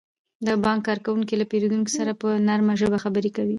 [0.45, 3.49] د بانک کارکوونکي له پیرودونکو سره په نرمه ژبه خبرې کوي.